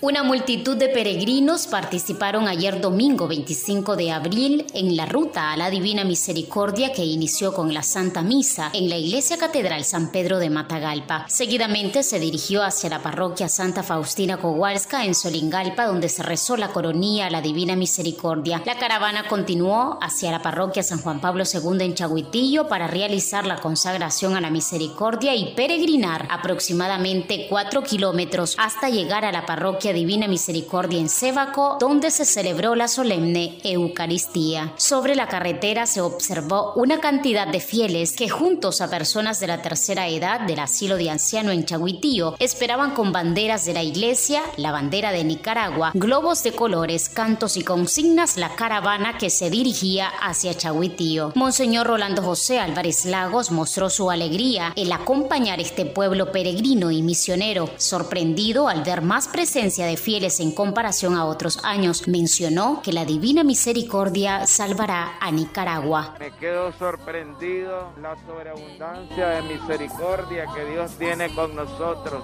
[0.00, 5.70] Una multitud de peregrinos participaron ayer domingo 25 de abril en la ruta a la
[5.70, 10.50] Divina Misericordia que inició con la Santa Misa en la Iglesia Catedral San Pedro de
[10.50, 11.24] Matagalpa.
[11.28, 16.68] Seguidamente se dirigió hacia la parroquia Santa Faustina Kowalska en Solingalpa donde se rezó la
[16.68, 18.62] coronía a la Divina Misericordia.
[18.64, 23.56] La caravana continuó hacia la parroquia San Juan Pablo II en Chaguitillo para realizar la
[23.56, 30.28] consagración a la misericordia y peregrinar aproximadamente 4 kilómetros hasta llegar a la parroquia Divina
[30.28, 34.72] Misericordia en Sébaco, donde se celebró la solemne Eucaristía.
[34.76, 39.62] Sobre la carretera se observó una cantidad de fieles que juntos a personas de la
[39.62, 44.72] tercera edad del asilo de anciano en Chaguitío esperaban con banderas de la iglesia, la
[44.72, 50.54] bandera de Nicaragua, globos de colores, cantos y consignas la caravana que se dirigía hacia
[50.54, 51.32] Chaguitío.
[51.34, 57.70] Monseñor Rolando José Álvarez Lagos mostró su alegría el acompañar este pueblo peregrino y misionero,
[57.76, 63.04] sorprendido al ver más presencia de fieles en comparación a otros años, mencionó que la
[63.04, 66.14] Divina Misericordia salvará a Nicaragua.
[66.18, 72.22] Me quedo sorprendido la sobreabundancia de misericordia que Dios tiene con nosotros.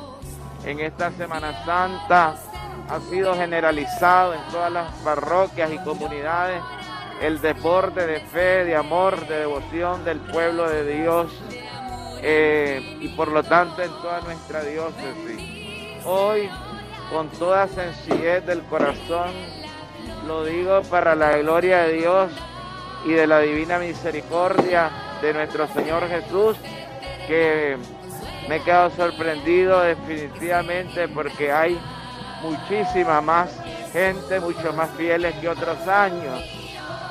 [0.65, 2.37] En esta Semana Santa
[2.89, 6.63] ha sido generalizado en todas las parroquias y comunidades
[7.21, 11.31] el deporte de fe, de amor, de devoción del pueblo de Dios
[12.23, 16.05] eh, y por lo tanto en toda nuestra diócesis.
[16.05, 16.51] Hoy
[17.11, 19.31] con toda sencillez del corazón.
[20.27, 22.33] Lo digo para la gloria de Dios
[23.05, 26.57] y de la divina misericordia de nuestro Señor Jesús,
[27.27, 27.77] que
[28.49, 31.79] me he quedado sorprendido definitivamente porque hay
[32.43, 33.51] muchísima más
[33.93, 36.43] gente, mucho más fieles que otros años.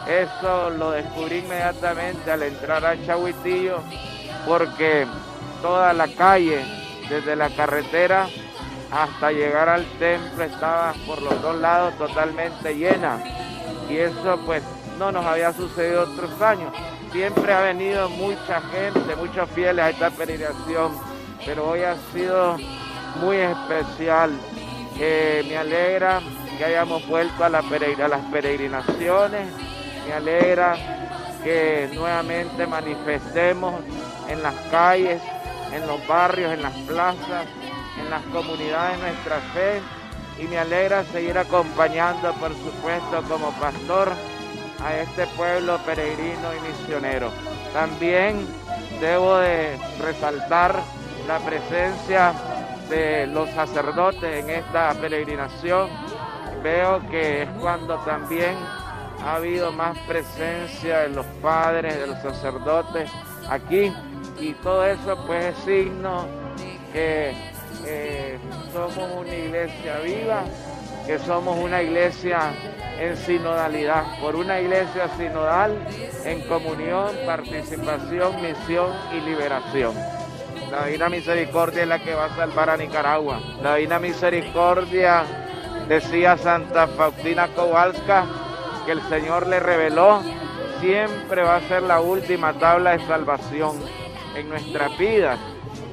[0.07, 3.79] Eso lo descubrí inmediatamente al entrar a Chahuitillo
[4.45, 5.07] porque
[5.61, 6.63] toda la calle,
[7.09, 8.27] desde la carretera
[8.91, 13.23] hasta llegar al templo estaba por los dos lados totalmente llena.
[13.89, 14.63] Y eso pues
[14.97, 16.73] no nos había sucedido otros años.
[17.11, 20.93] Siempre ha venido mucha gente, muchos fieles a esta peregrinación,
[21.45, 22.57] pero hoy ha sido
[23.21, 24.31] muy especial.
[24.99, 26.21] Eh, me alegra
[26.57, 29.47] que hayamos vuelto a, la a las peregrinaciones,
[30.07, 30.75] me alegra
[31.43, 33.75] que nuevamente manifestemos
[34.29, 35.21] en las calles,
[35.73, 37.47] en los barrios, en las plazas,
[37.99, 39.81] en las comunidades nuestra fe
[40.39, 44.11] y me alegra seguir acompañando, por supuesto, como pastor
[44.83, 47.31] a este pueblo peregrino y misionero.
[47.71, 48.47] También
[48.99, 50.81] debo de resaltar
[51.27, 52.33] la presencia
[52.89, 55.89] de los sacerdotes en esta peregrinación.
[56.63, 58.55] Veo que es cuando también
[59.23, 63.09] ha habido más presencia de los padres, de los sacerdotes
[63.49, 63.93] aquí
[64.39, 66.25] y todo eso pues es signo
[66.91, 67.52] que
[67.85, 68.37] eh,
[68.71, 70.43] somos una iglesia viva,
[71.05, 72.53] que somos una iglesia
[72.99, 75.77] en sinodalidad, por una iglesia sinodal
[76.23, 79.95] en comunión, participación, misión y liberación.
[80.71, 83.39] La Divina Misericordia es la que va a salvar a Nicaragua.
[83.61, 85.23] La Divina Misericordia,
[85.87, 88.25] decía Santa Faustina Kowalska,
[88.85, 90.21] que el Señor le reveló,
[90.79, 93.77] siempre va a ser la última tabla de salvación
[94.35, 95.39] en nuestras vidas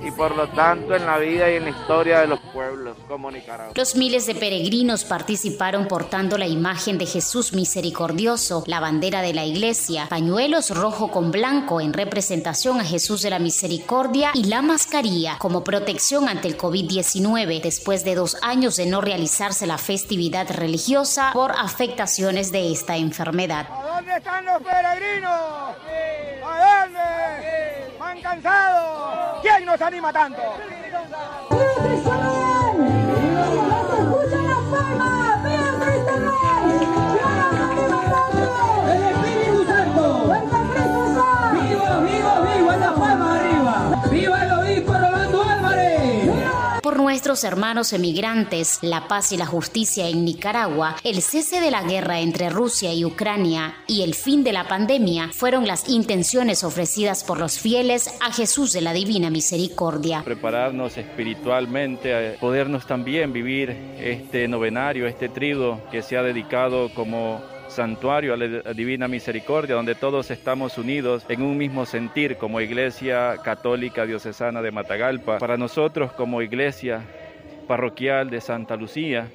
[0.02, 3.30] y por lo tanto en la vida y en la historia de los pueblos como
[3.30, 3.72] Nicaragua.
[3.76, 9.44] Los miles de peregrinos participaron portando la imagen de Jesús misericordioso, la bandera de la
[9.44, 15.38] iglesia, pañuelos rojo con blanco en representación a Jesús de la misericordia y la mascarilla
[15.38, 21.30] como protección ante el COVID-19 después de dos años de no realizarse la festividad religiosa
[21.32, 23.66] por afectaciones de esta enfermedad.
[23.70, 25.30] ¿A dónde están los peregrinos?
[25.30, 26.29] ¿A dónde?
[29.42, 30.41] ¿Quién nos anima tanto?
[47.30, 52.50] Hermanos emigrantes, la paz y la justicia en Nicaragua, el cese de la guerra entre
[52.50, 57.60] Rusia y Ucrania y el fin de la pandemia fueron las intenciones ofrecidas por los
[57.60, 60.22] fieles a Jesús de la Divina Misericordia.
[60.24, 67.41] Prepararnos espiritualmente, podernos también vivir este novenario, este trido que se ha dedicado como
[67.71, 73.36] santuario a la Divina Misericordia, donde todos estamos unidos en un mismo sentir como Iglesia
[73.42, 75.38] Católica Diocesana de Matagalpa.
[75.38, 77.04] Para nosotros como Iglesia
[77.70, 79.28] Parroquial de Santa Lucía,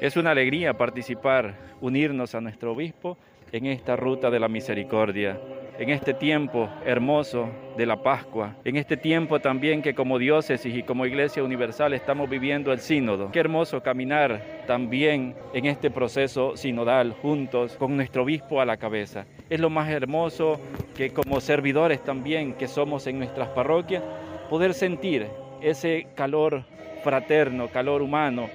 [0.00, 3.16] es una alegría participar, unirnos a nuestro obispo
[3.52, 5.38] en esta ruta de la misericordia
[5.78, 10.82] en este tiempo hermoso de la Pascua, en este tiempo también que como diócesis y
[10.82, 13.30] como Iglesia Universal estamos viviendo el sínodo.
[13.30, 19.26] Qué hermoso caminar también en este proceso sinodal juntos con nuestro obispo a la cabeza.
[19.48, 20.60] Es lo más hermoso
[20.96, 24.02] que como servidores también que somos en nuestras parroquias,
[24.50, 25.28] poder sentir
[25.60, 26.64] ese calor
[27.04, 28.48] fraterno, calor humano.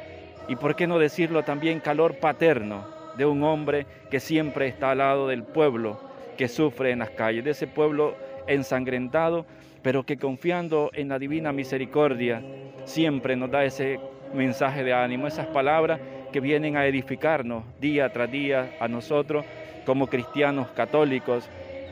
[0.50, 2.86] Y por qué no decirlo también calor paterno
[3.16, 6.00] de un hombre que siempre está al lado del pueblo
[6.36, 8.16] que sufre en las calles, de ese pueblo
[8.48, 9.46] ensangrentado,
[9.82, 12.42] pero que confiando en la divina misericordia
[12.86, 14.00] siempre nos da ese
[14.34, 16.00] mensaje de ánimo, esas palabras
[16.32, 19.46] que vienen a edificarnos día tras día a nosotros
[19.86, 21.48] como cristianos católicos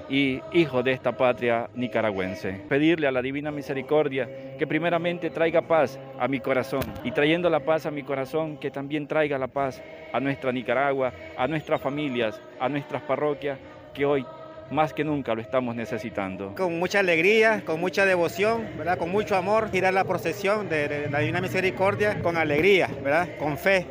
[0.10, 2.62] y hijos de esta patria nicaragüense.
[2.70, 7.60] Pedirle a la divina misericordia que primeramente traiga paz a mi corazón y trayendo la
[7.60, 9.82] paz a mi corazón, que también traiga la paz
[10.14, 13.60] a nuestra Nicaragua, a nuestras familias, a nuestras parroquias
[13.94, 14.26] que hoy
[14.70, 16.54] más que nunca lo estamos necesitando.
[16.56, 18.98] Con mucha alegría, con mucha devoción, ¿verdad?
[18.98, 23.30] con mucho amor, girar la procesión de, la Divina Misericordia con alegría, ¿verdad?
[23.40, 23.86] con fe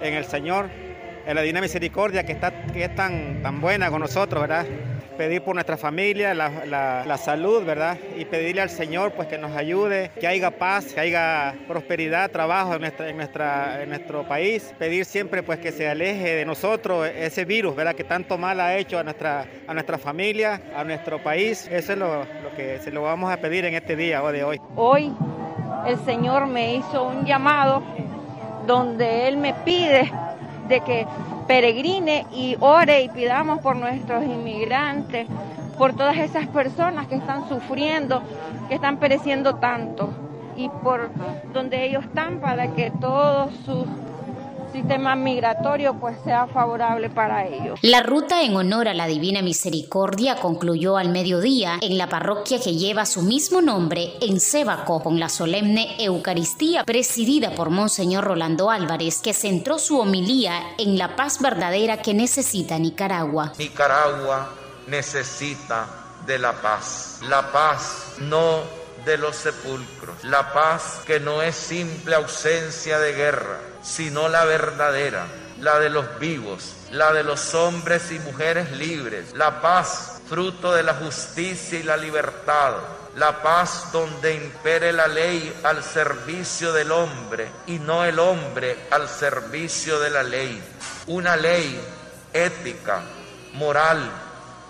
[0.00, 0.68] en el Señor,
[1.26, 4.66] en la Divina Misericordia que, está, que es tan, tan buena con nosotros, ¿verdad?
[5.16, 7.96] Pedir por nuestra familia, la, salud, ¿verdad?
[8.16, 12.74] Y pedirle al Señor pues que nos ayude, que haya paz, que haya prosperidad, trabajo
[12.74, 14.74] en, nuestra, en, nuestra, en nuestro país.
[14.78, 17.94] Pedir siempre pues que se aleje de nosotros ese virus, ¿verdad?
[17.94, 21.68] Que tanto mal ha hecho a nuestra, a nuestra familia, a nuestro país.
[21.70, 24.44] Eso es lo, lo que se lo vamos a pedir en este día o de
[24.44, 24.60] hoy.
[24.76, 25.12] Hoy
[25.86, 27.82] el Señor me hizo un llamado
[28.66, 30.10] donde Él me pide
[30.68, 31.06] de que
[31.46, 35.26] peregrine y ore y pidamos por nuestros inmigrantes,
[35.78, 38.22] por todas esas personas que están sufriendo,
[38.68, 40.08] que están pereciendo tanto
[40.56, 41.10] y por
[41.52, 43.86] donde ellos están para que todos sus
[44.74, 47.78] sistema migratorio pues sea favorable para ellos.
[47.82, 52.74] La ruta en honor a la Divina Misericordia concluyó al mediodía en la parroquia que
[52.74, 59.20] lleva su mismo nombre en Sébaco con la solemne Eucaristía presidida por Monseñor Rolando Álvarez
[59.22, 63.52] que centró su homilía en la paz verdadera que necesita Nicaragua.
[63.56, 64.50] Nicaragua
[64.88, 65.86] necesita
[66.26, 67.20] de la paz.
[67.28, 68.58] La paz no
[69.04, 70.24] de los sepulcros.
[70.24, 75.26] La paz que no es simple ausencia de guerra, sino la verdadera,
[75.60, 79.34] la de los vivos, la de los hombres y mujeres libres.
[79.34, 82.74] La paz fruto de la justicia y la libertad.
[83.16, 89.08] La paz donde impere la ley al servicio del hombre y no el hombre al
[89.08, 90.60] servicio de la ley.
[91.06, 91.80] Una ley
[92.32, 93.02] ética,
[93.52, 94.10] moral,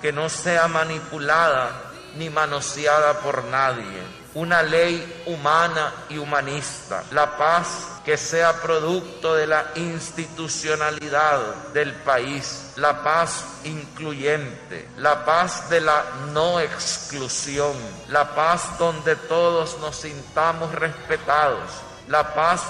[0.02, 4.24] que no sea manipulada ni manoseada por nadie.
[4.34, 11.40] Una ley humana y humanista, la paz que sea producto de la institucionalidad
[11.72, 17.74] del país, la paz incluyente, la paz de la no exclusión,
[18.08, 21.70] la paz donde todos nos sintamos respetados,
[22.08, 22.62] la paz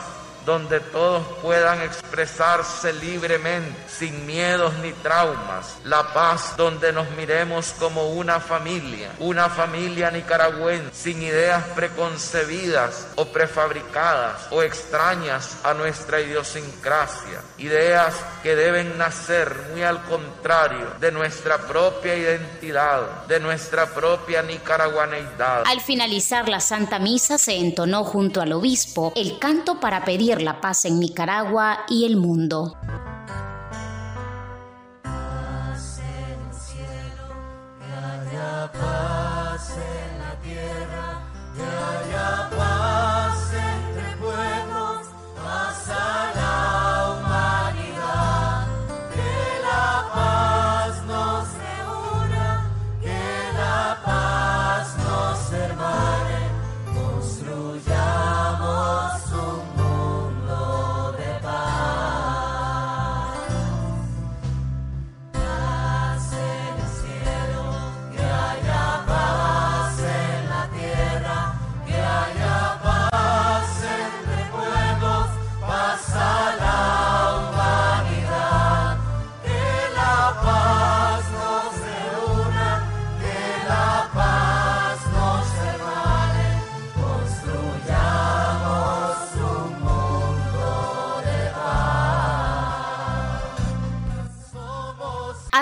[0.45, 5.77] donde todos puedan expresarse libremente, sin miedos ni traumas.
[5.85, 13.27] La paz donde nos miremos como una familia, una familia nicaragüense, sin ideas preconcebidas o
[13.27, 17.41] prefabricadas o extrañas a nuestra idiosincrasia.
[17.59, 25.65] Ideas que deben nacer muy al contrario de nuestra propia identidad, de nuestra propia nicaragüaneidad.
[25.67, 30.61] Al finalizar la Santa Misa se entonó junto al obispo el canto para pedir la
[30.61, 32.77] paz en Nicaragua y el mundo.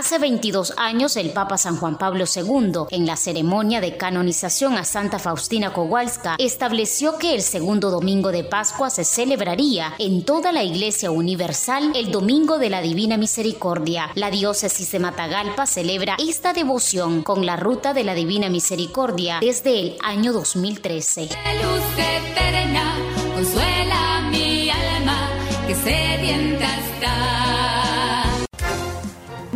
[0.03, 4.83] Hace 22 años el Papa San Juan Pablo II, en la ceremonia de canonización a
[4.83, 10.65] Santa Faustina Kowalska, estableció que el segundo domingo de Pascua se celebraría en toda la
[10.65, 14.11] Iglesia Universal el Domingo de la Divina Misericordia.
[14.17, 19.79] La diócesis de Matagalpa celebra esta devoción con la Ruta de la Divina Misericordia desde
[19.79, 21.29] el año 2013.
[21.63, 22.97] Luz eterna,